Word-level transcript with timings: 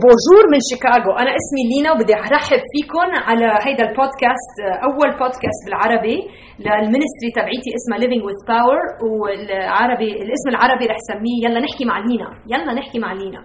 bonjour 0.00 0.44
من 0.52 0.60
شيكاغو. 0.70 1.12
أنا 1.22 1.32
اسمي 1.40 1.62
لينا 1.70 1.92
وبدي 1.92 2.14
أرحب 2.14 2.62
فيكم 2.72 3.08
على 3.28 3.48
هيدا 3.66 3.84
البودكاست 3.88 4.54
أول 4.88 5.10
بودكاست 5.20 5.60
بالعربي 5.64 6.18
لل 6.64 6.77
ministry 6.77 7.30
تبعيتي 7.36 7.70
اسمها 7.78 7.98
Living 8.02 8.22
with 8.28 8.40
Power 8.52 8.82
والعربي 9.20 10.10
الاسم 10.24 10.48
العربي 10.48 10.84
رح 10.86 10.98
سميه. 11.10 11.38
يلا 11.44 11.60
نحكي 11.60 11.84
مع 11.84 11.98
لينا. 11.98 12.28
يلا 12.52 12.72
نحكي 12.74 12.98
مع 12.98 13.12
لينا. 13.12 13.40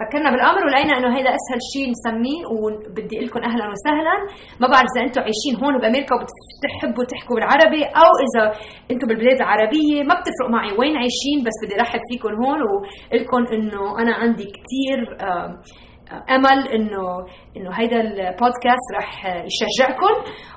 فكرنا 0.00 0.30
بالأمر 0.30 0.60
ولقينا 0.66 0.98
إنه 0.98 1.08
هذا 1.18 1.30
أسهل 1.38 1.60
شيء 1.72 1.86
نسميه 1.94 2.42
وبدي 2.52 3.16
أقول 3.16 3.26
لكم 3.26 3.40
أهلا 3.50 3.64
وسهلا. 3.72 4.14
ما 4.60 4.66
بعرف 4.68 4.88
إذا 4.96 5.04
أنتم 5.06 5.20
عايشين 5.22 5.54
هون 5.64 5.78
بأمريكا 5.78 6.14
وبتحبوا 6.14 7.04
تحكوا 7.04 7.34
بالعربي 7.36 7.82
أو 7.84 8.10
إذا 8.26 8.44
أنتم 8.90 9.06
بالبلاد 9.08 9.36
العربية 9.36 10.02
ما 10.08 10.14
بتفرق 10.20 10.48
معي 10.56 10.70
وين 10.78 10.94
عايشين 11.02 11.38
بس 11.46 11.56
بدي 11.64 11.80
أرحب 11.80 12.00
فيكم 12.10 12.28
هون 12.28 12.60
واقول 12.62 13.20
لكم 13.22 13.42
إنه 13.56 13.98
أنا 14.02 14.12
عندي 14.14 14.44
كثير 14.56 14.98
أمل 16.30 16.68
انه 16.68 17.04
إنه 17.56 17.70
هيدا 17.78 18.00
البودكاست 18.00 18.88
رح 18.98 19.26
يشجعكم 19.50 20.14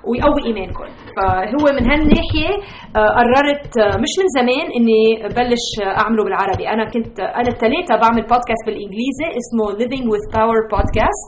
ويقوي 0.08 0.42
إيمانكم. 0.46 0.84
فهو 1.16 1.66
من 1.76 1.92
هالناحية 1.92 2.52
آه، 2.96 3.10
قررت 3.18 3.78
آه، 3.78 3.98
مش 4.04 4.14
من 4.20 4.28
زمان 4.40 4.66
إني 4.78 5.04
بلش 5.36 5.66
أعمله 6.02 6.24
بالعربي. 6.24 6.70
أنا 6.70 6.84
كنت 6.90 7.20
أنا 7.20 7.50
الثلاثه 7.50 7.96
بعمل 8.02 8.22
بودكاست 8.22 8.64
بالإنجليزي 8.66 9.28
اسمه 9.42 9.66
Living 9.82 10.06
with 10.14 10.26
Power 10.38 10.60
بودكاست 10.72 11.28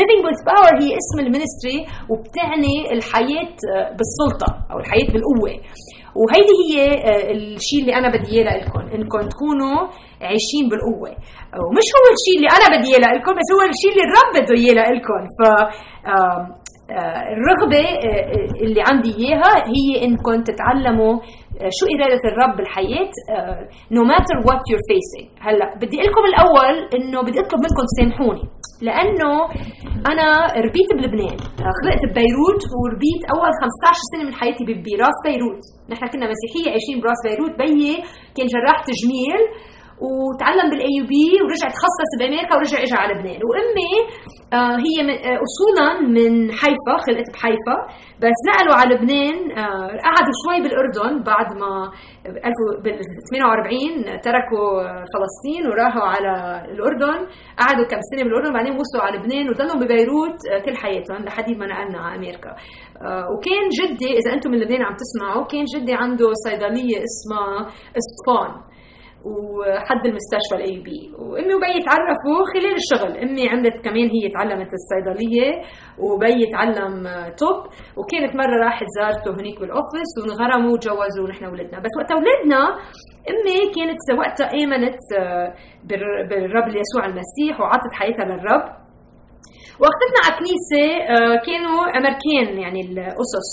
Living 0.00 0.20
with 0.28 0.40
Power 0.50 0.72
هي 0.82 0.90
اسم 1.02 1.16
المينستري 1.26 1.78
وبتعني 2.10 2.92
الحياة 2.92 3.56
آه، 3.76 3.96
بالسلطة 3.96 4.50
أو 4.72 4.78
الحياة 4.78 5.06
بالقوة. 5.12 5.60
وهيدي 6.20 6.54
هي 6.70 6.76
الشيء 7.32 7.80
اللي 7.80 7.94
أنا 7.94 8.08
بدي 8.08 8.32
إياه 8.32 8.56
لكم 8.58 8.80
إنكم 8.94 9.28
تكونوا 9.28 9.78
عايشين 10.22 10.64
بالقوة. 10.70 11.10
ومش 11.66 11.88
هو 11.96 12.06
الشيء 12.16 12.36
اللي 12.38 12.50
أنا 12.56 12.66
بدي 12.76 12.88
إياه 12.90 13.14
لكم 13.16 13.32
بس 13.38 13.48
هو 13.54 13.62
الشيء 13.72 13.90
اللي 13.92 14.04
الرب 14.08 14.30
بده 14.36 14.54
إياه 14.60 14.92
لكم 14.96 15.22
ف 15.38 15.40
الرغبة 17.36 17.84
اللي 18.64 18.82
عندي 18.88 19.14
إياها 19.18 19.52
هي 19.74 20.04
إنكم 20.04 20.42
تتعلموا 20.42 21.14
شو 21.76 21.84
إرادة 21.94 22.22
الرب 22.30 22.56
بالحياة 22.56 23.10
no 23.96 24.02
matter 24.12 24.36
what 24.46 24.60
you're 24.68 24.86
facing. 24.92 25.26
هلأ 25.40 25.74
بدي 25.76 25.96
لكم 25.96 26.24
الأول 26.30 26.74
إنه 26.96 27.22
بدي 27.22 27.40
أطلب 27.40 27.60
منكم 27.60 27.84
تسامحوني. 27.90 28.44
لأنه 28.82 29.32
أنا 30.12 30.26
ربيت 30.66 30.90
بلبنان 30.98 31.38
خلقت 31.78 32.02
ببيروت 32.10 32.62
وربيت 32.78 33.22
أول 33.34 33.50
15 33.60 34.00
سنة 34.12 34.24
من 34.24 34.34
حياتي 34.34 34.64
براس 34.64 35.18
بيروت. 35.26 35.62
نحن 35.90 36.06
كنا 36.12 36.26
مسيحية 36.32 36.70
عايشين 36.72 36.96
براس 37.02 37.20
بيروت 37.26 37.52
بيي 37.58 37.94
كان 38.36 38.46
جراح 38.54 38.78
تجميل 38.90 39.40
وتعلم 40.04 40.70
بال 40.70 40.92
AUB 40.98 41.24
ورجع 41.44 41.68
تخصص 41.78 42.10
بأمريكا 42.18 42.54
ورجع 42.56 42.78
اجى 42.82 42.94
على 43.02 43.12
لبنان. 43.14 43.40
وأمي 43.48 43.92
آه 44.52 44.76
هي 44.86 44.96
آه 45.10 45.38
أصولها 45.48 45.88
من 46.16 46.32
حيفا 46.60 46.94
خلقت 47.06 47.28
بحيفا 47.34 47.76
بس 48.22 48.38
نقلوا 48.48 48.74
على 48.80 48.94
لبنان 48.94 49.36
آه 49.58 49.88
قعدوا 50.06 50.34
شوي 50.42 50.58
بالأردن 50.64 51.22
بعد 51.22 51.48
ما 51.60 51.72
بال 52.84 52.98
48 53.30 54.20
تركوا 54.26 54.68
فلسطين 55.12 55.62
وراحوا 55.70 56.02
على 56.14 56.32
الأردن. 56.72 57.18
قعدوا 57.58 57.86
كم 57.90 58.00
سنة 58.10 58.22
بالأردن 58.24 58.52
بعدين 58.52 58.72
وصلوا 58.80 59.04
على 59.04 59.18
لبنان 59.18 59.48
وضلوا 59.50 59.80
ببيروت 59.82 60.38
كل 60.64 60.76
حياتهم 60.76 61.24
لحد 61.24 61.48
ما 61.50 61.66
نقلنا 61.66 61.98
على 61.98 62.16
أمريكا. 62.16 62.52
وكان 63.32 63.64
جدي 63.78 64.10
إذا 64.18 64.32
أنتم 64.34 64.50
من 64.50 64.58
لبنان 64.58 64.82
عم 64.82 64.96
تسمعوا 65.04 65.46
كان 65.46 65.64
جدي 65.74 65.94
عنده 65.94 66.28
صيدلية 66.44 66.98
اسمها 67.08 67.56
اسطفان 68.00 68.50
وحد 69.26 70.02
المستشفى 70.10 70.54
ال 70.58 70.76
AUB 70.86 71.00
وأمي 71.18 71.54
وبيي 71.54 71.84
تعرفوا 71.88 72.38
خلال 72.52 72.74
الشغل. 72.82 73.12
أمي 73.24 73.48
عملت 73.48 73.76
كمان 73.84 74.08
هي 74.16 74.28
تعلمت 74.36 74.70
الصيدلية 74.78 75.50
وبيي 75.98 76.46
تعلم 76.54 76.94
طب 77.40 77.58
وكانت 77.98 78.32
مرة 78.40 78.56
راحت 78.64 78.86
زارته 78.98 79.30
هنيك 79.40 79.60
بال 79.60 79.72
office 79.72 80.10
وانغرموا 80.18 80.72
وتجوزوا 80.72 81.24
ونحن 81.24 81.44
ولدنا. 81.44 81.78
بس 81.84 81.92
وقتها 81.98 82.16
ولدنا 82.16 82.62
أمي 83.30 83.58
كانت 83.76 83.98
وقتها 84.20 84.48
آمنت 84.62 85.00
آه، 85.18 85.54
بالرب 86.28 86.68
يسوع 86.82 87.02
المسيح 87.10 87.60
وعطت 87.60 87.92
حياتها 87.92 88.24
للرب. 88.24 88.64
واخذتنا 89.80 90.18
على 90.24 90.34
كنيسه 90.38 90.84
آه، 91.12 91.36
كانوا 91.46 91.80
أمريكان 91.98 92.62
يعني 92.62 92.80
القسس 92.80 93.48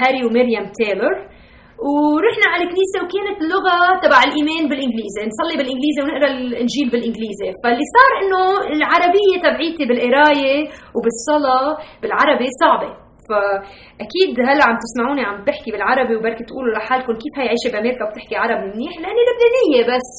هاري 0.00 0.24
ومريم 0.24 0.72
تايلور. 0.78 1.39
ورحنا 1.88 2.46
على 2.52 2.62
الكنيسة 2.64 2.96
وكانت 3.02 3.36
اللغة 3.42 3.76
تبع 4.04 4.20
الإيمان 4.28 4.68
بالإنجليزي. 4.70 5.20
نصلي 5.30 5.54
بالإنجليزي 5.58 6.00
ونقرأ 6.02 6.30
الإنجيل 6.30 6.86
بالإنجليزي. 6.92 7.48
فاللي 7.64 7.86
صار 7.96 8.10
إنه 8.22 8.42
العربية 8.76 9.34
تبعيتي 9.46 9.84
بالقراية 9.88 10.56
وبالصلاة 10.96 11.78
بالعربي 12.02 12.48
صعبة. 12.62 12.90
فأكيد 13.30 14.32
هلا 14.48 14.62
عم 14.68 14.76
تسمعوني 14.84 15.22
عم 15.28 15.44
بحكي 15.44 15.70
بالعربي 15.72 16.16
وبركي 16.16 16.44
تقولوا 16.44 16.72
لحالكم 16.74 17.12
كيف 17.22 17.34
هي 17.38 17.48
عايشه 17.48 17.68
بامريكا 17.72 18.04
وبتحكي 18.04 18.36
عربي 18.36 18.66
منيح 18.74 18.94
لأني 19.02 19.22
لبنانية 19.28 19.82
بس 19.92 20.10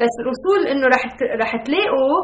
بس 0.00 0.14
الرسول 0.22 0.60
إنه 0.72 0.86
رح 0.94 1.02
رح 1.42 1.52
تلاقوا 1.66 2.16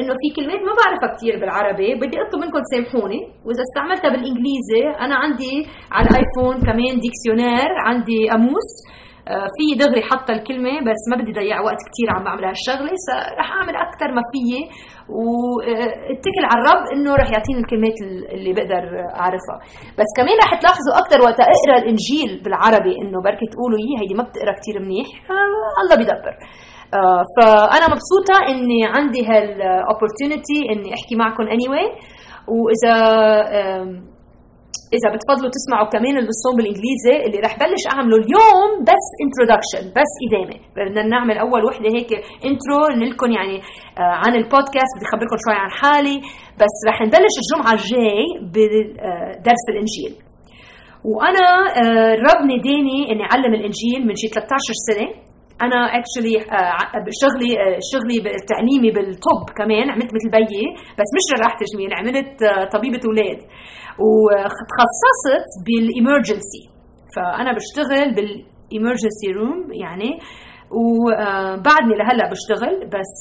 إنه 0.00 0.14
في 0.20 0.28
كلمات 0.36 0.60
ما 0.68 0.72
بعرفها 0.80 1.08
كثير 1.16 1.34
بالعربي 1.40 1.94
بدي 1.94 2.16
أطلب 2.22 2.40
منكم 2.44 2.60
تسامحوني 2.66 3.20
وإذا 3.44 3.62
استعملتها 3.68 4.08
بالإنجليزي 4.12 4.82
أنا 5.04 5.14
عندي 5.22 5.54
على 5.92 6.06
ال 6.10 6.17
iPhone 6.17 6.56
كمان 6.68 6.94
dictionnaire 7.04 7.70
عندي 7.88 8.20
قاموس 8.30 8.70
في 9.26 9.78
دغري 9.78 10.02
حاطه 10.02 10.32
الكلمة 10.34 10.70
بس 10.88 11.02
ما 11.10 11.16
بدي 11.16 11.32
ضيع 11.32 11.60
وقت 11.60 11.80
كثير 11.88 12.08
عم 12.14 12.24
بعمل 12.24 12.44
هالشغله 12.44 12.92
رح 13.40 13.52
أعمل 13.52 13.76
أكثر 13.76 14.08
ما 14.16 14.22
فيي. 14.32 14.60
واتكل 15.18 16.44
على 16.50 16.60
الرب 16.62 16.84
إنه 16.94 17.14
رح 17.14 17.30
يعطيني 17.30 17.60
الكلمات 17.60 17.96
اللي 18.34 18.52
بقدر 18.52 18.84
أعرفها. 19.20 19.56
بس 19.98 20.10
كمان 20.16 20.36
رح 20.44 20.50
تلاحظوا 20.60 20.94
أكثر 21.02 21.18
وقت 21.22 21.40
أقرأ 21.40 21.76
الإنجيل 21.82 22.30
بالعربي 22.44 22.94
إنه 23.02 23.18
بركي 23.26 23.46
تقولوا 23.52 23.78
يي 23.86 23.92
هيدي 24.00 24.14
ما 24.14 24.24
بتقرأ 24.28 24.52
كثير 24.58 24.76
منيح. 24.84 25.08
آه، 25.30 25.82
الله 25.82 25.96
بيدبر. 26.00 26.34
آه، 26.94 27.22
فأنا 27.36 27.86
مبسوطة 27.94 28.36
إني 28.50 28.80
عندي 28.94 29.26
هال 29.26 29.46
opportunity 29.46 30.58
إني 30.72 30.88
أحكي 30.94 31.14
معكم 31.16 31.42
اني 31.42 31.64
anyway. 31.66 31.86
وإذا 32.48 32.94
إذا 34.96 35.08
بتفضلوا 35.14 35.50
تسمعوا 35.56 35.88
كمان 35.94 36.14
ال 36.34 36.38
show 36.38 36.54
بالانجليزي 36.56 37.16
اللي 37.26 37.38
رح 37.46 37.54
بلش 37.62 37.82
أعمله 37.92 38.16
اليوم 38.22 38.70
بس 38.90 39.06
introduction 39.24 39.84
بس 39.98 40.12
إدامة. 40.26 40.56
بدنا 40.76 41.02
نعمل 41.14 41.36
أول 41.44 41.64
وحدة 41.68 41.88
هيك 41.96 42.10
intro 42.48 42.80
لكم 43.02 43.30
يعني 43.38 43.56
آه 43.98 44.14
عن 44.22 44.32
البودكاست 44.40 44.92
بدي 44.96 45.06
اخبركم 45.08 45.36
شوي 45.44 45.56
عن 45.64 45.70
حالي 45.80 46.16
بس 46.60 46.74
رح 46.88 46.96
نبلش 47.06 47.34
الجمعة 47.42 47.72
الجاي 47.78 48.22
بدرس 48.54 49.64
الإنجيل. 49.72 50.12
وأنا 51.12 51.46
آه 51.82 52.14
الرب 52.16 52.40
ناداني 52.50 52.98
إني 53.12 53.24
أعلم 53.30 53.52
الإنجيل 53.58 54.00
من 54.08 54.14
شي 54.20 54.28
13 54.28 54.72
سنة. 54.88 55.08
أنا 55.62 55.80
actually 55.98 56.34
آه، 56.40 57.04
شغلي 57.22 57.50
آه، 57.60 57.78
شغلي 57.92 58.18
تعليمي 58.52 58.90
بالطب 58.90 59.44
كمان 59.58 59.90
عملت 59.90 60.10
مثل 60.16 60.30
بيي 60.30 60.64
بس 60.98 61.08
مش 61.16 61.24
جراح 61.30 61.56
تجميل 61.62 61.90
عملت 61.94 62.42
آه، 62.42 62.64
طبيبة 62.64 63.00
أولاد. 63.08 63.38
وتخصصت 64.04 65.48
بال 65.66 65.82
emergency. 65.82 66.62
فأنا 67.16 67.50
بشتغل 67.52 68.14
بال 68.14 68.35
emergency 68.35 69.28
room 69.36 69.58
يعني 69.84 70.10
وبعدني 70.80 71.94
لهلأ 71.98 72.30
بشتغل 72.30 72.76
بس 72.94 73.14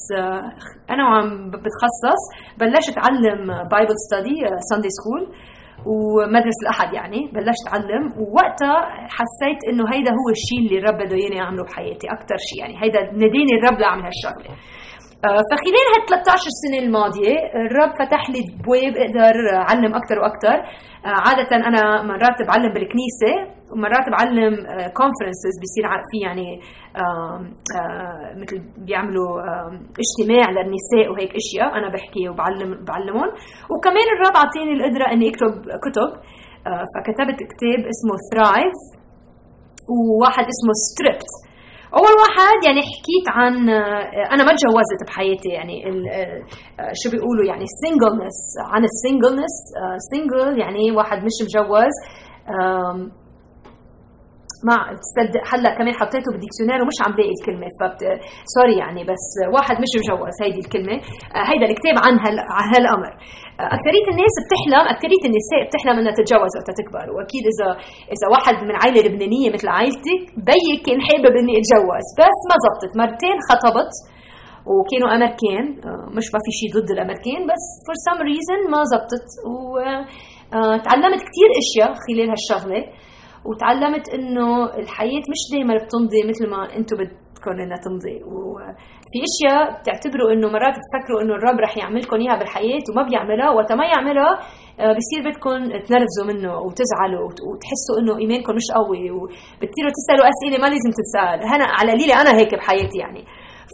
أنا 0.90 1.04
وعم 1.04 1.50
بتخصص 1.50 2.22
بلشت 2.60 2.90
أتعلم 2.90 3.48
Bible 3.72 3.96
study 4.08 4.36
Sunday 4.70 4.88
school 4.98 5.36
ومدرسة 5.90 6.62
الأحد 6.64 6.94
يعني 6.94 7.20
بلشت 7.34 7.64
أتعلم 7.68 8.04
ووقتها 8.20 8.78
حسيت 9.18 9.60
إنه 9.70 9.84
هيدا 9.94 10.12
هو 10.20 10.28
الشيء 10.38 10.60
اللي 10.64 10.78
الرب 10.80 10.98
بده 11.02 11.16
إياني 11.16 11.42
أعمله 11.42 11.64
بحياتي 11.64 12.08
أكثر 12.08 12.38
شيء 12.50 12.60
يعني. 12.60 12.76
هيدا 12.84 13.02
ناديني 13.02 13.54
الرب 13.60 13.80
لأعمل 13.80 14.04
هالشغلة. 14.10 14.56
آه، 15.26 15.42
فخلال 15.50 15.86
هال 15.94 16.04
13 16.10 16.50
سنة 16.64 16.80
الماضية 16.86 17.36
الرب 17.66 17.92
فتح 18.00 18.30
لي 18.30 18.42
بواب 18.66 18.94
إقدر 19.04 19.36
أعلم 19.54 19.96
أكثر 19.96 20.20
وأكثر 20.20 20.58
آه، 21.06 21.20
عادة 21.26 21.52
أنا 21.70 22.02
مرات 22.04 22.38
بعلم 22.48 22.74
بالكنيسة. 22.74 23.32
ومرات 23.72 24.06
بعلم 24.14 24.54
كونفرنسز 25.00 25.56
آه، 25.56 25.62
بيصير 25.62 25.84
في 26.12 26.18
يعني 26.28 26.48
مثل 28.42 28.58
بيعملوا 28.86 29.32
اجتماع 30.04 30.46
للنساء 30.56 31.06
وهيك 31.12 31.34
أشياء 31.42 31.70
أنا 31.78 31.88
بحكي 31.94 32.30
وبعلم 32.30 32.70
بعلمهم. 32.90 33.30
وكمان 33.72 34.08
الرب 34.16 34.36
اعطيني 34.42 34.74
القدرة 34.78 35.06
إني 35.14 35.30
أكتب 35.30 35.54
كتب 35.86 36.10
فكتبت 36.92 37.40
كتاب 37.52 37.80
اسمه 37.94 38.16
Thrive 38.32 38.78
وواحد 39.94 40.46
اسمه 40.54 40.74
Stripped 40.88 41.32
أول 42.00 42.14
واحد 42.22 42.58
يعني 42.68 42.82
حكيت 42.92 43.26
عن 43.28 43.70
أنا 44.34 44.44
ما 44.44 44.52
تجوزت 44.58 45.02
بحياتي 45.08 45.50
يعني 45.50 45.78
شو 47.00 47.12
بيقولوا 47.12 47.46
يعني 47.46 47.66
singleness 47.82 48.40
عن 48.72 48.84
ال 48.84 48.90
singleness 48.90 49.56
single 50.12 50.60
يعني 50.60 50.92
واحد 50.92 51.18
مش 51.18 51.38
مجوز 51.46 51.94
ما 54.68 54.76
تصدق 55.06 55.44
هلا 55.52 55.70
كمان 55.78 55.94
حطيته 56.02 56.30
بال 56.34 56.40
dictionnaire 56.40 56.80
ومش 56.82 56.98
عم 57.04 57.12
لاقي 57.20 57.34
الكلمة. 57.38 57.68
فبت... 57.80 58.02
sorry 58.56 58.76
يعني 58.84 59.02
بس 59.12 59.26
واحد 59.56 59.76
مش 59.84 59.92
مجوز 60.00 60.36
هيدي 60.44 60.62
الكلمة. 60.66 60.96
آه، 61.36 61.46
هيدا 61.50 61.66
الكتاب 61.72 61.96
عن 62.06 62.14
هال... 62.24 62.36
عن 62.58 62.68
هالأمر. 62.74 63.12
آه، 63.62 63.70
أكثرية 63.78 64.08
الناس 64.14 64.34
بتحلم 64.44 64.84
أكثرية 64.94 65.24
النساء 65.30 65.60
بتحلم 65.68 65.96
إنها 66.00 66.14
تتجوز 66.20 66.54
وقت 66.58 66.70
تكبر. 66.80 67.06
وأكيد 67.14 67.44
إذا 67.54 67.70
إذا 68.16 68.26
واحد 68.34 68.56
من 68.68 68.76
عائلة 68.82 69.00
لبنانية 69.06 69.48
مثل 69.56 69.68
عائلتك 69.78 70.22
بيي 70.50 70.74
كان 70.86 71.00
حابب 71.08 71.34
إني 71.42 71.54
أتجوز 71.60 72.08
بس 72.20 72.40
ما 72.50 72.56
زبطت. 72.64 72.92
مرتين 73.02 73.38
خطبت 73.50 73.94
وكانوا 74.72 75.10
أمريكان. 75.16 75.66
آه، 75.88 76.06
مش 76.18 76.28
ما 76.34 76.40
في 76.46 76.52
شيء 76.60 76.70
ضد 76.76 76.90
الأمريكان 76.96 77.42
بس 77.52 77.64
for 77.86 77.98
some 78.06 78.18
reason 78.30 78.62
ما 78.74 78.82
زبطت. 78.92 79.30
وتعلمت 79.54 81.22
كثير 81.30 81.50
أشياء 81.62 81.92
خلال 82.04 82.30
هالشغلة. 82.34 82.82
وتعلمت 83.46 84.10
إنه 84.10 84.66
الحياة 84.66 85.24
مش 85.32 85.42
دائما 85.52 85.74
بتمضي 85.84 86.22
مثل 86.30 86.50
ما 86.50 86.76
أنتم 86.78 86.98
بدكم 86.98 87.52
إنها 87.64 87.78
تمضي. 87.78 88.18
وفي 88.24 89.20
أشياء 89.30 89.80
بتعتبروا 89.80 90.32
إنه 90.34 90.48
مرات 90.48 90.76
بتفكروا 90.80 91.22
إنه 91.22 91.34
الرب 91.36 91.60
رح 91.60 91.78
يعملكم 91.78 92.16
إياها 92.18 92.38
بالحياة 92.40 92.84
وما 92.90 93.04
بيعملها 93.10 93.50
وقت 93.50 93.72
ما 93.72 93.86
يعملها 93.86 94.32
آه، 94.80 94.94
بصير 95.00 95.20
بدكم 95.30 95.58
تنرفزوا 95.88 96.26
منه 96.32 96.52
وتزعلوا 96.66 97.26
وتحسوا 97.48 97.96
إنه 98.00 98.14
إيمانكم 98.22 98.54
مش 98.56 98.68
قوي 98.78 99.12
وبتصيروا 99.12 99.92
تسألوا 100.00 100.26
أسئلة 100.34 100.58
ما 100.64 100.68
لازم 100.74 100.92
تتسأل. 101.00 101.40
أنا 101.56 101.66
على 101.78 101.92
قليله 101.92 102.22
أنا 102.22 102.32
هيك 102.40 102.56
بحياتي 102.56 102.98
يعني. 103.04 103.24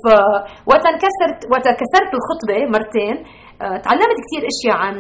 فوقت 0.04 0.86
انكسرت 0.86 1.40
وقت 1.52 1.68
كسرت 1.81 2.12
الخطبة 2.18 2.58
مرتين 2.74 3.16
آه، 3.62 3.78
تعلمت 3.78 4.18
كثير 4.25 4.42
أشياء 4.54 4.78
عن 4.78 4.96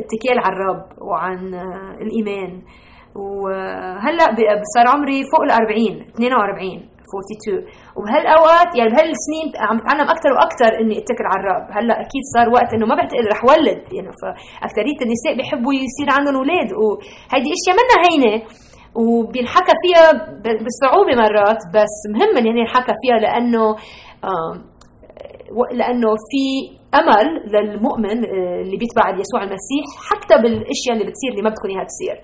اتكال 0.00 0.38
على 0.44 0.54
الرب 0.56 0.84
وعن 1.08 1.54
آه، 1.54 1.96
الإيمان. 2.04 2.62
وهلأ 3.18 4.26
صار 4.74 4.86
عمري 4.94 5.22
فوق 5.32 5.42
ال 5.42 5.50
40 5.50 6.00
42 6.16 6.88
42 7.08 7.64
وبهالأوقات 7.96 8.70
يعني 8.78 8.90
بهالسنين 8.90 9.46
عم 9.68 9.76
بتعلم 9.78 10.08
أكثر 10.14 10.30
وأكثر 10.32 10.70
إني 10.80 10.98
أتكل 10.98 11.24
على 11.30 11.40
الرب 11.42 11.66
هلأ 11.76 11.94
أكيد 12.04 12.22
صار 12.34 12.48
وقت 12.56 12.70
إنه 12.74 12.86
ما 12.86 12.94
بعتقد 12.94 13.26
رح 13.32 13.44
ولد 13.44 13.80
يعني 13.96 14.10
فاكثريه 14.22 14.98
النساء 15.06 15.32
بيحبوا 15.36 15.72
يصير 15.74 16.08
عندهم 16.16 16.36
أولاد. 16.36 16.68
وهيدي 16.80 17.50
إشياء 17.58 17.74
منا 17.80 17.96
هينة 18.06 18.36
وبينحكى 18.94 19.72
فيها 19.82 20.06
بصعوبة 20.66 21.14
مرات 21.22 21.60
بس 21.74 21.96
مهم 22.14 22.36
إن 22.36 22.46
ينحكى 22.58 22.92
فيها 23.02 23.16
لأنه 23.24 23.76
لأنه 25.72 26.08
في 26.30 26.44
أمل 26.94 27.26
للمؤمن 27.52 28.18
آه، 28.24 28.60
اللي 28.62 28.76
بيتبع 28.76 29.04
يسوع 29.22 29.40
المسيح 29.42 29.84
حتى 30.08 30.34
بالأشياء 30.42 30.92
اللي 30.94 31.06
بتصير 31.08 31.30
اللي 31.30 31.42
ما 31.42 31.50
بدكم 31.50 31.68
إياها 31.68 31.86
تصير 31.92 32.16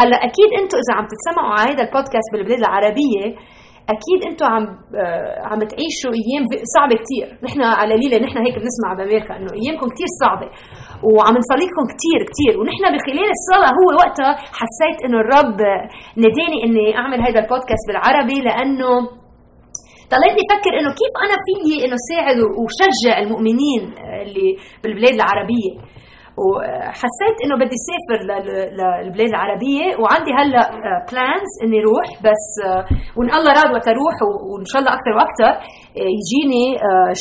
هلأ 0.00 0.16
أكيد 0.16 0.50
أنتم 0.60 0.76
إذا 0.82 0.92
عم 0.98 1.06
تسمعوا 1.14 1.54
على 1.58 1.72
هذا 1.72 1.82
البودكاست 1.86 2.28
بالبلاد 2.32 2.58
العربية 2.58 3.24
أكيد 3.94 4.20
أنتم 4.30 4.46
عم 4.54 4.64
آه، 5.02 5.36
عم 5.50 5.60
تعيشوا 5.72 6.12
أيام 6.20 6.44
صعبة 6.76 6.96
كثير 7.02 7.26
نحن 7.46 7.60
على 7.80 7.94
ليلة 8.02 8.16
نحن 8.26 8.38
هيك 8.46 8.56
بنسمع 8.62 8.90
بأمريكا 8.96 9.32
إنه 9.38 9.50
أيامكم 9.60 9.86
كثير 9.94 10.10
صعبة 10.22 10.48
وعم 11.14 11.34
نصلي 11.42 11.66
لكم 11.70 11.84
كثير 11.92 12.20
كثير 12.30 12.52
ونحن 12.60 12.84
بخلال 12.94 13.30
الصلاة 13.38 13.72
هو 13.78 13.88
وقتها 14.02 14.32
حسيت 14.60 14.98
إنه 15.04 15.18
الرب 15.24 15.58
ناداني 16.22 16.58
إني 16.64 16.86
أعمل 17.00 17.20
هذا 17.26 17.38
البودكاست 17.44 17.84
بالعربي 17.88 18.38
لأنه 18.48 19.19
ضليتني 20.12 20.42
أفكر 20.50 20.72
إنه 20.80 20.90
كيف 21.00 21.12
أنا 21.24 21.36
فيي 21.46 21.74
إنه 21.84 21.96
ساعد 22.10 22.36
وشجع 22.60 23.14
المؤمنين 23.24 23.82
اللي 24.22 24.48
بالبلاد 24.82 25.14
العربية. 25.14 25.72
وحسيت 26.42 27.36
إنه 27.44 27.54
بدي 27.62 27.76
أسافر 27.82 28.18
للبلاد 29.04 29.28
العربية 29.28 29.86
وعندي 30.00 30.32
هلأ 30.38 30.70
plans 31.10 31.52
إني 31.64 31.78
أروح 31.82 32.08
بس 32.26 32.46
وإن 33.16 33.30
الله 33.38 33.52
راد 33.58 33.70
وقت 33.74 33.88
أروح 33.88 34.16
وإن 34.50 34.64
شاء 34.72 34.78
الله 34.82 34.92
أكثر 34.98 35.12
وأكثر. 35.18 35.52
يجيني 35.96 36.64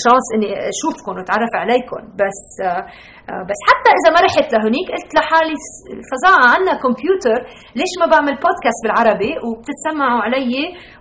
chance 0.04 0.25
إني 0.36 0.50
أشوفكم 0.74 1.12
وأتعرف 1.18 1.51
عليكم. 1.62 2.01
بس 2.21 2.42
آه، 2.66 3.44
بس 3.50 3.60
حتى 3.69 3.89
إذا 4.00 4.10
ما 4.16 4.19
رحت 4.27 4.48
لهونيك 4.54 4.88
قلت 4.95 5.12
لحالي 5.18 5.56
الفظاعه 5.98 6.45
عندنا 6.56 6.74
كمبيوتر 6.83 7.39
ليش 7.80 7.94
ما 8.01 8.06
بعمل 8.12 8.33
بودكاست 8.45 8.80
بالعربي؟ 8.83 9.31
وبتتسمعوا 9.45 10.21
علي 10.25 10.54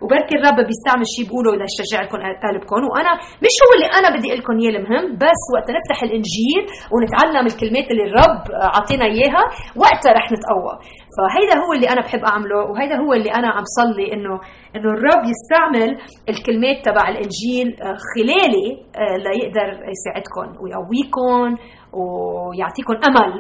وبركي 0.03 0.35
الرب 0.39 0.59
بيستعمل 0.69 1.07
شيء 1.15 1.25
بقوله 1.29 1.51
ليشجع 1.61 2.01
لكم 2.05 2.19
قلبكم. 2.45 2.81
وأنا 2.91 3.13
مش 3.45 3.55
هو 3.65 3.71
اللي 3.77 3.89
أنا 3.99 4.09
بدي 4.17 4.29
لكم 4.39 4.55
إياه 4.61 4.73
المهم 4.81 5.07
بس 5.25 5.43
وقت 5.55 5.69
نفتح 5.79 5.99
الإنجيل 6.07 6.63
ونتعلم 6.93 7.45
الكلمات 7.51 7.87
اللي 7.93 8.05
الرب 8.11 8.41
عطينا 8.77 9.05
إياها 9.15 9.43
وقتها 9.83 10.13
رح 10.19 10.27
نتقوى. 10.35 10.75
فهيدا 11.17 11.55
هو 11.65 11.73
اللي 11.77 11.89
أنا 11.95 12.01
بحب 12.07 12.23
أعمله 12.33 12.57
وهيدا 12.71 12.97
هو 13.03 13.13
اللي 13.13 13.31
أنا 13.39 13.49
عم 13.57 13.65
صلي 13.79 14.07
إنه 14.15 14.35
إنه 14.77 14.91
الرب 14.91 15.23
يستعمل 15.33 15.91
الكلمات 16.29 16.85
تبع 16.85 17.09
الإنجيل 17.09 17.69
آه، 17.83 17.97
خلالي 18.11 18.69
آه، 18.97 19.17
ليقدر 19.17 19.69
يساعدكم 19.95 20.47
ويقويكم 20.63 21.57
ويعطيكم 21.93 22.95
أمل. 23.09 23.33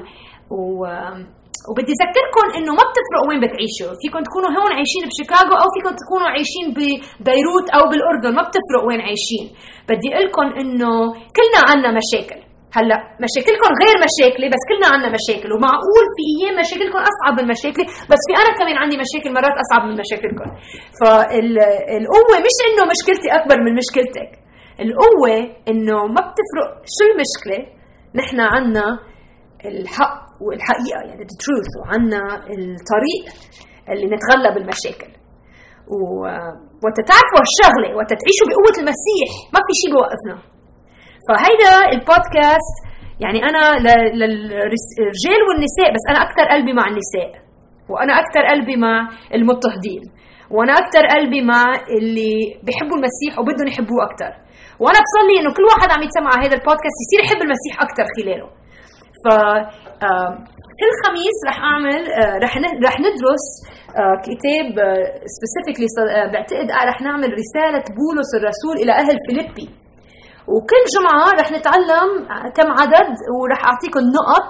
و 0.50 0.86
وبدي 1.70 1.92
أذكركم 2.04 2.46
إنه 2.56 2.72
ما 2.78 2.84
بتفرق 2.90 3.22
وين 3.28 3.40
بتعيشوا، 3.44 3.92
فيكم 4.00 4.20
تكونوا 4.28 4.50
هون 4.56 4.72
عايشين 4.78 5.02
بشيكاغو 5.10 5.54
أو 5.62 5.68
فيكم 5.74 5.92
تكونوا 6.02 6.28
عايشين 6.34 6.66
ببيروت 6.76 7.66
أو 7.76 7.82
بالأردن، 7.90 8.32
ما 8.38 8.42
بتفرق 8.48 8.82
وين 8.88 9.00
عايشين، 9.06 9.46
بدي 9.88 10.08
أقول 10.14 10.26
لكم 10.28 10.46
إنه 10.60 10.92
كلنا 11.36 11.60
عنا 11.68 11.88
مشاكل، 12.00 12.40
هلا 12.78 12.96
مشاكلكم 13.26 13.70
غير 13.82 13.96
مشاكلي 14.06 14.46
بس 14.54 14.62
كلنا 14.70 14.88
عنا 14.94 15.08
مشاكل 15.18 15.48
ومعقول 15.54 16.04
في 16.16 16.22
أيام 16.32 16.54
مشاكلكم 16.62 16.98
أصعب 17.10 17.34
من 17.38 17.46
مشاكلي 17.54 17.84
بس 18.12 18.22
في 18.28 18.32
أنا 18.42 18.50
كمان 18.58 18.76
عندي 18.82 18.96
مشاكل 19.04 19.30
مرات 19.38 19.54
أصعب 19.64 19.82
من 19.88 19.94
مشاكلكم. 20.02 20.48
فالقوه 21.00 22.34
مش 22.46 22.56
إنه 22.68 22.82
مشكلتي 22.94 23.28
أكبر 23.38 23.56
من 23.66 23.72
مشكلتك 23.82 24.30
القوة 24.84 25.34
إنه 25.70 25.98
ما 26.14 26.20
بتفرق 26.28 26.70
شو 26.96 27.04
المشكلة 27.12 27.60
نحن 28.20 28.38
عنا 28.54 28.86
الحق 29.70 30.18
والحقيقة 30.44 31.00
يعني 31.08 31.22
the 31.30 31.36
truth 31.44 31.70
وعنا 31.78 32.22
الطريق 32.54 33.24
اللي 33.92 34.06
نتغلب 34.14 34.54
المشاكل. 34.62 35.10
وتتعرفوا 36.84 37.38
هالشغلة 37.42 37.88
وتتعيشوا 37.96 38.46
بقوة 38.50 38.76
المسيح 38.82 39.30
ما 39.54 39.60
في 39.66 39.72
شيء 39.80 39.90
بيوقفنا. 39.94 40.36
فهيدا 41.28 41.74
البودكاست 41.92 42.76
يعني 43.20 43.38
أنا 43.48 43.64
للرجال 44.20 45.40
والنساء 45.48 45.88
بس 45.94 46.04
أنا 46.10 46.22
أكثر 46.22 46.44
قلبي 46.54 46.72
مع 46.72 46.86
النساء 46.88 47.30
وأنا 47.90 48.12
أكثر 48.12 48.42
قلبي 48.52 48.76
مع 48.76 49.08
المضطهدين 49.34 50.02
وأنا 50.50 50.72
أكثر 50.72 51.06
قلبي 51.06 51.40
مع 51.42 51.64
اللي 51.98 52.34
بيحبوا 52.64 52.96
المسيح 52.96 53.38
وبدهم 53.38 53.66
يحبوه 53.68 54.00
أكثر 54.08 54.32
وأنا 54.82 54.98
بصلي 55.04 55.34
إنه 55.40 55.50
كل 55.56 55.64
واحد 55.72 55.88
عم 55.94 56.02
يتسمع 56.02 56.32
هذا 56.44 56.54
البودكاست 56.58 56.98
يصير 57.04 57.20
يحب 57.24 57.40
المسيح 57.46 57.74
أكثر 57.86 58.04
خلاله. 58.16 58.48
ف 59.22 59.26
كل 60.80 60.90
خميس 61.04 61.36
رح 61.48 61.58
أعمل 61.70 62.02
آه، 62.12 62.36
رح 62.44 62.52
رح 62.86 62.96
ندرس 63.06 63.46
آه، 64.00 64.16
كتاب 64.28 64.68
specifically 65.34 65.86
آه، 66.16 66.32
بعتقد 66.32 66.70
رح 66.90 67.00
نعمل 67.02 67.30
رسالة 67.42 67.84
بولس 67.98 68.30
الرسول 68.38 68.74
إلى 68.82 68.92
أهل 68.92 69.16
فيليبي. 69.26 69.68
وكل 70.52 70.82
جمعة 70.94 71.26
رح 71.40 71.48
نتعلم 71.52 72.08
كم 72.56 72.68
عدد 72.80 73.08
ورح 73.40 73.60
أعطيكم 73.70 74.00
نقط 74.18 74.48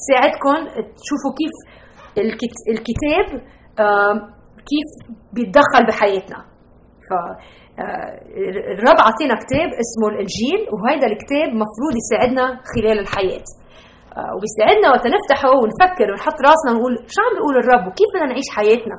تساعدكم 0.00 0.56
تشوفوا 1.00 1.32
كيف 1.40 1.54
الكتاب 2.74 3.26
كيف 4.70 4.88
بيتدخل 5.32 5.86
بحياتنا. 5.88 6.44
ف 7.08 7.10
الرب 8.74 8.98
عطينا 9.08 9.34
كتاب 9.34 9.68
اسمه 9.84 10.08
الإنجيل 10.12 10.60
وهذا 10.72 11.06
الكتاب 11.06 11.48
مفروض 11.62 11.92
يساعدنا 12.02 12.60
خلال 12.74 12.98
الحياة. 12.98 13.42
آه، 13.42 13.69
وبيساعدنا 14.34 14.86
وقت 14.92 15.06
نفتحه 15.16 15.50
ونفكر 15.60 16.06
ونحط 16.10 16.38
راسنا 16.48 16.70
ونقول 16.72 16.92
شو 17.12 17.18
عم 17.24 17.32
بيقول 17.36 17.54
الرب 17.62 17.84
وكيف 17.88 18.08
بدنا 18.14 18.28
نعيش 18.32 18.48
حياتنا. 18.56 18.96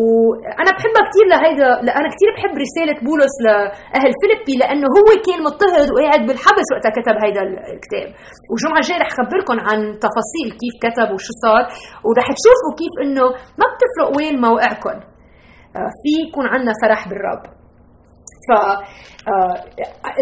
وأنا 0.00 0.70
بحبها 0.76 1.02
كثير 1.08 1.26
لهيدا 1.32 1.68
أنا 2.00 2.08
كثير 2.14 2.30
بحب 2.36 2.54
رسالة 2.64 2.96
بولس 3.06 3.34
لأهل 3.46 4.10
فيليبي 4.20 4.54
لأنه 4.62 4.86
هو 4.96 5.08
كان 5.26 5.38
مضطهد 5.46 5.86
وقاعد 5.94 6.22
بالحبس 6.28 6.66
وقتها 6.72 6.92
كتب 6.98 7.16
هيدا 7.24 7.42
الكتاب. 7.74 8.08
والجمعه 8.50 8.80
الجايه 8.82 9.00
رح 9.04 9.10
خبركم 9.18 9.56
عن 9.68 9.78
تفاصيل 10.06 10.48
كيف 10.60 10.74
كتب 10.84 11.08
وشو 11.14 11.32
صار. 11.44 11.62
ورح 12.06 12.26
تشوفوا 12.38 12.72
كيف 12.80 12.94
إنه 13.04 13.26
ما 13.60 13.66
بتفرق 13.72 14.08
وين 14.16 14.34
موقعكم 14.46 14.96
آه، 15.76 15.90
في 16.02 16.10
يكون 16.28 16.46
عندنا 16.52 16.72
فرح 16.82 17.00
بالرب. 17.08 17.61
ف 18.46 18.50
آه، 19.32 19.54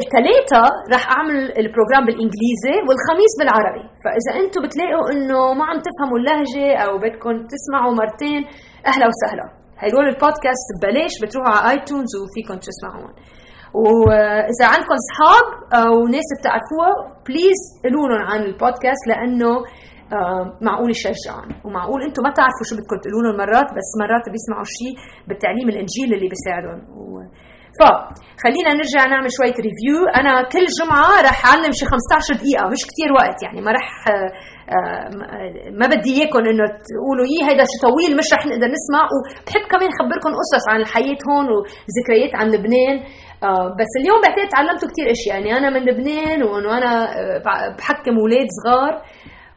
الثلاثة 0.02 0.62
رح 0.94 1.04
أعمل 1.16 1.36
ال 1.62 1.67
program 1.67 2.02
بالإنجليزي 2.06 2.76
والخميس 2.88 3.32
بالعربي. 3.38 3.84
فإذا 4.04 4.30
أنتم 4.40 4.60
بتلاقوا 4.64 5.06
إنه 5.12 5.40
ما 5.58 5.64
عم 5.70 5.78
تفهموا 5.88 6.18
اللهجة 6.20 6.66
أو 6.84 6.92
بدكم 7.04 7.34
تسمعوا 7.54 7.92
مرتين 8.00 8.40
أهلا 8.90 9.06
وسهلا. 9.10 9.46
هدول 9.82 10.04
البودكاست 10.12 10.66
ببلاش 10.76 11.12
بتروحوا 11.22 11.52
على 11.56 11.70
iTunes 11.70 12.12
وفيكم 12.20 12.56
تسمعون. 12.68 13.12
وإذا 13.84 14.66
عندكم 14.72 14.94
أصحاب 15.02 15.46
أو 15.80 15.92
ناس 16.16 16.28
بتعرفوها 16.38 16.92
please 17.26 17.60
قولوا 17.84 18.08
لهم 18.08 18.22
عن 18.30 18.40
البودكاست 18.48 19.02
لأنه 19.10 19.52
آه، 20.18 20.44
معقول 20.66 20.90
يشجعهم. 20.90 21.48
ومعقول 21.64 22.00
أنتم 22.02 22.22
ما 22.26 22.30
تعرفوا 22.38 22.64
شو 22.68 22.74
بدكم 22.76 22.96
تقولوا 23.02 23.22
لهم 23.24 23.36
مرات 23.42 23.68
بس 23.76 23.88
مرات 24.02 24.24
بيسمعوا 24.34 24.68
شيء 24.78 24.94
بالتعليم 25.28 25.68
الإنجيل 25.68 26.08
اللي 26.14 26.28
بيساعدهم. 26.32 26.80
فخلينا 27.78 28.70
نرجع 28.78 29.02
نعمل 29.06 29.30
شوية 29.38 29.56
review 29.66 29.98
أنا 30.20 30.32
كل 30.42 30.66
جمعة 30.78 31.22
رح 31.28 31.38
أعلم 31.46 31.72
شي 31.78 31.84
15 31.86 32.34
دقيقة 32.40 32.64
مش 32.72 32.82
كتير 32.90 33.12
وقت 33.18 33.38
يعني 33.42 33.60
ما 33.66 33.70
رح 33.78 33.88
آه، 34.08 34.30
آه، 34.74 35.08
ما 35.80 35.86
بدي 35.92 36.10
إياكم 36.16 36.38
إنه 36.38 36.66
تقولوا 36.90 37.26
يي 37.32 37.38
هيدا 37.48 37.64
شي 37.70 37.76
طويل 37.86 38.12
مش 38.18 38.28
رح 38.34 38.42
نقدر 38.46 38.68
نسمع. 38.76 39.02
وبحب 39.14 39.64
كمان 39.72 39.90
خبركم 39.98 40.30
قصص 40.40 40.64
عن 40.72 40.80
الحياة 40.80 41.20
هون 41.28 41.46
وذكريات 41.54 42.32
عن 42.34 42.46
لبنان. 42.54 42.96
آه، 43.48 43.68
بس 43.78 43.90
اليوم 44.00 44.18
بعتقد 44.24 44.48
تعلمتوا 44.54 44.88
كتير 44.88 45.06
اشياء 45.10 45.36
يعني 45.36 45.58
أنا 45.58 45.68
من 45.74 45.82
لبنان 45.88 46.42
وإنه 46.42 46.78
أنا 46.78 46.92
بحكم 47.78 48.14
أولاد 48.22 48.46
صغار 48.58 48.94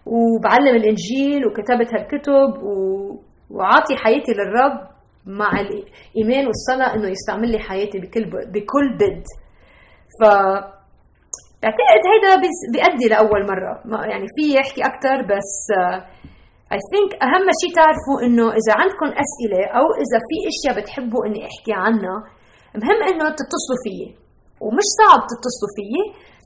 وبعلم 0.05 0.75
الإنجيل 0.75 1.41
وكتبت 1.47 1.89
هالكتب 1.93 2.49
وعاطي 3.55 3.95
حياتي 3.95 4.31
للرب. 4.31 4.92
مع 5.25 5.51
الايمان 5.59 6.47
والصلاة 6.47 6.95
إنه 6.95 7.07
يستعمل 7.07 7.51
لي 7.51 7.59
حياتي 7.59 7.99
بكل 7.99 8.25
بكل 8.25 8.87
بد 8.99 9.23
ف 10.19 10.23
بعتقد 11.63 12.03
هيدا 12.11 12.41
بيأدي 12.73 13.07
لأول 13.09 13.47
مرة. 13.47 13.73
يعني 14.11 14.27
في 14.35 14.55
يحكي 14.55 14.81
أكثر 14.81 15.21
بس 15.21 15.53
اي 16.71 16.77
uh, 16.77 16.81
ثينك 16.91 17.23
أهم 17.23 17.47
شيء 17.61 17.75
تعرفوا 17.75 18.17
إنه 18.25 18.47
إذا 18.59 18.73
عندكم 18.81 19.09
أسئلة 19.23 19.61
أو 19.77 19.85
إذا 20.03 20.17
في 20.27 20.37
أشياء 20.51 20.81
بتحبوا 20.81 21.25
إني 21.25 21.39
أحكي 21.49 21.73
عنها 21.73 22.17
مهم 22.75 22.99
إنه 23.09 23.29
تتصلوا 23.29 23.79
فيي. 23.83 24.15
ومش 24.63 24.87
صعب 24.99 25.21
تتصلوا 25.31 25.71
فيي. 25.77 26.01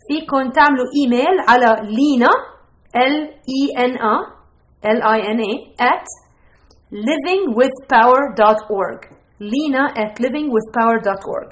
فيكم 0.08 0.52
تعملوا 0.52 0.86
إيميل 0.98 1.36
على 1.48 1.70
لينا 1.98 2.30
L 2.96 3.16
E 3.60 3.62
N 3.76 3.94
A 4.14 4.16
L 4.84 5.00
I 5.04 5.20
N 5.36 5.40
A 5.50 5.54
at 5.94 6.06
livingwithpower.org 6.92 9.00
لينا 9.40 9.88
at 9.88 10.20
livingwithpower.org 10.24 11.50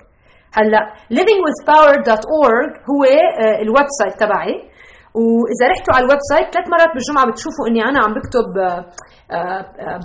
هلا 0.57 0.81
livingwithpower.org 1.13 2.71
هو 2.91 3.03
آه، 3.03 3.61
ال 3.61 3.87
website 3.99 4.13
تبعي. 4.19 4.53
وإذا 5.15 5.65
رحتوا 5.71 5.93
على 5.95 6.05
ال 6.05 6.19
website 6.31 6.47
ثلاث 6.53 6.67
مرات 6.67 6.89
بالجمعة 6.93 7.25
بتشوفوا 7.31 7.67
إني 7.69 7.81
أنا 7.89 7.99
عم 7.99 8.13
بكتب 8.13 8.47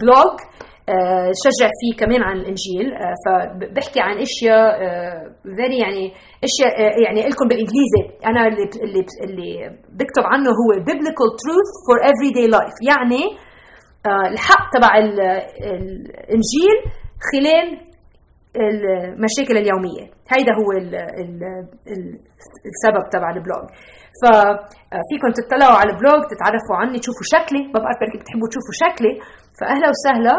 blog 0.01 0.35
آه، 0.41 0.93
آه، 0.93 1.31
شجع 1.45 1.69
فيه 1.81 1.93
كمان 2.01 2.23
عن 2.23 2.37
الإنجيل. 2.37 2.87
فبحكي 3.25 4.01
عن 4.01 4.17
إشياء 4.19 4.79
very 5.57 5.79
يعني 5.79 6.13
إشياء 6.49 6.73
يعني 7.05 7.21
لكم 7.29 7.49
بالإنجليزي. 7.49 8.03
أنا 8.27 8.47
اللي 8.47 8.65
اللي 9.25 9.53
بكتب 9.99 10.25
عنه 10.33 10.51
هو 10.61 10.71
biblical 10.91 11.29
truth 11.43 11.71
for 11.87 11.97
everyday 12.11 12.49
life. 12.57 12.77
يعني 12.91 13.23
الحق 14.07 14.71
تبع 14.73 14.99
الإنجيل 14.99 16.77
خلال 17.33 17.91
المشاكل 18.57 19.57
اليومية. 19.57 20.05
هيدا 20.33 20.53
هو 20.61 20.73
السبب 22.71 23.09
تبع 23.13 23.31
ال 23.31 23.37
blog. 23.37 23.67
ففيكم 24.23 25.29
آه، 25.29 25.35
تطلعوا 25.49 25.77
على 25.77 25.91
ال 25.91 25.97
blog 25.97 26.21
تتعرفوا 26.31 26.77
عني 26.77 26.99
تشوفوا 26.99 27.27
شكلي. 27.35 27.63
ما 27.63 27.81
بعرف 27.81 27.97
بركي 28.01 28.19
بتحبوا 28.19 28.49
تشوفوا 28.49 28.77
شكلي. 28.85 29.13
فأهلا 29.61 29.89
وسهلا. 29.95 30.35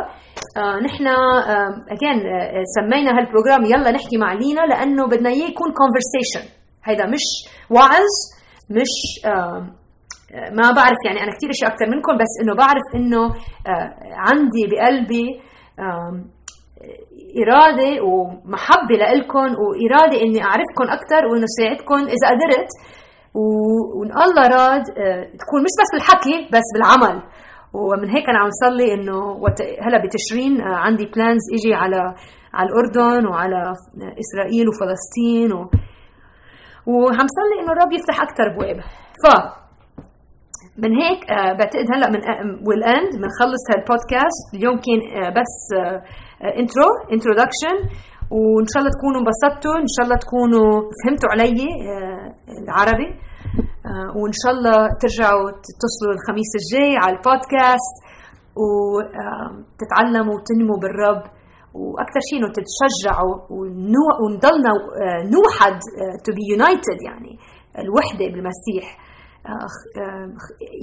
آه 0.58 0.80
نحن 0.86 1.08
آه 1.08 1.70
again 1.94 2.20
آه 2.28 2.64
سمينا 2.76 3.12
هال 3.18 3.29
program 3.29 3.66
يلا 3.66 3.92
نحكي 3.92 4.18
مع 4.18 4.34
لينا 4.34 4.62
لأنه 4.62 5.08
بدنا 5.08 5.30
إياه 5.30 5.48
يكون 5.48 5.70
conversation 5.80 6.46
هيدا 6.84 7.06
مش 7.06 7.26
وعظ 7.70 8.12
مش 8.70 8.94
آه 9.26 9.81
ما 10.52 10.72
بعرف 10.72 10.98
يعني 11.06 11.24
أنا 11.24 11.32
كثير 11.36 11.50
أشياء 11.50 11.72
أكثر 11.72 11.88
منكم 11.90 12.14
بس 12.18 12.32
إنه 12.42 12.56
بعرف 12.56 12.88
إنه 12.96 13.24
آه، 13.26 13.94
عندي 14.28 14.64
بقلبي 14.72 15.26
إرادة 17.42 18.04
ومحبة 18.04 18.96
لإلكم 19.00 19.48
وإرادة 19.62 20.22
إني 20.22 20.44
أعرفكم 20.44 20.84
أكثر 20.98 21.26
وإنه 21.26 21.46
ساعدكم 21.60 21.96
إذا 21.96 22.28
قدرت. 22.32 22.70
وإن 23.36 24.12
الله 24.26 24.44
راد 24.48 24.84
آه، 24.98 25.24
تكون 25.42 25.62
مش 25.66 25.74
بس 25.82 25.90
بالحكي 25.94 26.50
بس 26.54 26.68
بالعمل. 26.74 27.24
ومن 27.74 28.10
هيك 28.10 28.30
أنا 28.30 28.40
عم 28.40 28.50
صلي 28.66 28.94
إنه 28.94 29.20
هلا 29.82 30.02
بتشرين 30.06 30.62
آه، 30.62 30.76
عندي 30.76 31.06
plans 31.06 31.42
إجي 31.54 31.74
على 31.74 32.16
على 32.54 32.70
الأردن 32.70 33.28
وعلى 33.28 33.74
إسرائيل 34.24 34.66
وفلسطين 34.70 35.52
و 35.54 35.70
وعم 36.88 37.28
صلي 37.38 37.56
إنه 37.62 37.72
الرب 37.72 37.92
يفتح 37.94 38.22
أكثر 38.22 38.44
أبواب 38.54 38.80
ف 39.24 39.28
من 40.78 40.92
هيك 41.02 41.32
آه 41.32 41.54
بعتقد 41.54 41.86
هلأ 41.94 42.10
من 42.10 42.22
we'll 42.68 42.95
end 42.95 43.12
بنخلص 43.22 43.64
هالبودكاست 43.72 44.44
اليوم 44.54 44.76
كان 44.86 45.24
آه 45.24 45.30
بس 45.30 45.54
intro 46.60 46.88
introduction 47.12 47.78
وإن 48.32 48.68
شاء 48.72 48.80
الله 48.82 48.92
تكونوا 48.98 49.20
انبسطتوا 49.22 49.76
إن 49.86 49.92
شاء 49.96 50.04
الله 50.06 50.18
تكونوا 50.26 50.70
فهمتوا 51.00 51.30
علي 51.34 51.68
آه، 51.92 52.28
العربي. 52.64 53.10
آه، 53.90 54.10
وإن 54.20 54.34
شاء 54.42 54.52
الله 54.56 54.78
ترجعوا 55.02 55.46
تتصلوا 55.68 56.14
الخميس 56.18 56.52
الجاي 56.60 56.92
على 57.04 57.14
البودكاست 57.18 57.96
وتتعلموا 58.62 60.36
وتنموا 60.36 60.78
بالرب. 60.82 61.24
وأكثر 61.82 62.22
شيء 62.30 62.38
إنه 62.40 62.50
تتشجعوا 62.58 63.36
ونضلنا 64.22 64.72
آه، 65.04 65.22
نوحد 65.36 65.78
to 66.24 66.30
be 66.36 66.44
united 66.52 67.00
يعني 67.08 67.32
الوحدة 67.84 68.26
بالمسيح. 68.34 68.86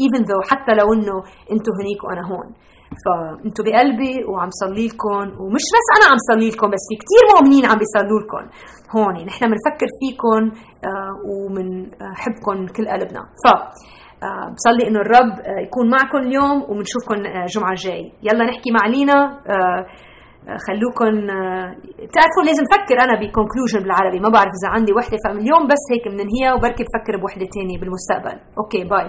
Even 0.05 0.23
though 0.29 0.43
حتى 0.51 0.73
لو 0.75 0.93
إنه 0.93 1.17
أنتم 1.53 1.73
هنيك 1.81 2.05
وأنا 2.05 2.25
هون. 2.31 2.49
فانتوا 3.05 3.65
بقلبي 3.65 4.25
وعم 4.25 4.51
صلي 4.51 4.87
لكم 4.89 5.25
ومش 5.41 5.65
بس 5.75 5.87
أنا 5.97 6.07
عم 6.11 6.19
صلي 6.31 6.49
لكم 6.51 6.69
بس 6.71 6.85
في 6.91 6.97
كثير 7.03 7.23
مؤمنين 7.35 7.65
عم 7.71 7.79
بيصلوا 7.79 8.21
لكم. 8.21 8.45
هون 8.97 9.15
نحن 9.27 9.45
بنفكر 9.53 9.89
فيكم 10.01 10.43
آه، 10.89 11.13
وبنحبكم 11.31 12.57
كل 12.77 12.89
قلبنا. 12.89 13.23
ف 13.43 13.47
آه، 14.23 14.55
بصلي 14.55 14.89
إنه 14.89 15.01
الرب 15.01 15.33
آه، 15.41 15.61
يكون 15.67 15.91
معكم 15.91 16.19
اليوم 16.19 16.63
وبنشوفكم 16.69 17.15
الجمعه 17.15 17.71
الجاي. 17.71 18.13
يلا 18.23 18.45
نحكي 18.45 18.71
مع 18.71 18.87
لينا 18.87 19.19
خلوكم 20.67 21.15
تعرفوا 22.15 22.43
لازم 22.47 22.65
أفكر 22.69 22.97
أنا 23.05 23.15
ب 23.21 23.26
conclusion 23.26 23.81
بالعربي 23.83 24.21
ما 24.21 24.29
بعرف 24.29 24.53
إذا 24.59 24.69
عندي 24.77 24.93
وحدة 24.93 25.17
فمن 25.25 25.39
اليوم 25.45 25.63
بس 25.73 25.83
هيك 25.93 26.05
بننهيها 26.13 26.55
وبركي 26.55 26.85
بفكر 26.87 27.15
بوحدة 27.23 27.47
ثانية 27.57 27.79
بالمستقبل. 27.81 28.37
okay 28.59 28.85
bye 28.85 29.07